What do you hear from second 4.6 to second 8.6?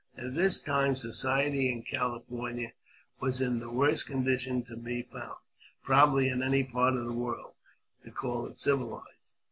to be found, probably, in any part of the world, to call it